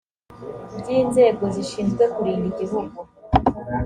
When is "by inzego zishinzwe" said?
0.77-2.03